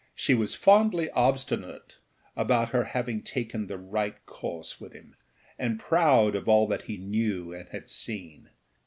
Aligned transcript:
She 0.15 0.33
was 0.33 0.55
fondly 0.55 1.11
obstinate 1.11 1.97
about 2.35 2.69
her 2.69 2.85
having 2.85 3.21
taken 3.21 3.67
the 3.67 3.77
right 3.77 4.15
course 4.25 4.81
with 4.81 4.93
him, 4.93 5.15
and 5.59 5.79
proud 5.79 6.33
of 6.35 6.49
all 6.49 6.65
that 6.69 6.81
he 6.85 6.97
knew 6.97 7.53
and 7.53 7.69
had 7.69 7.87
seen. 7.87 8.49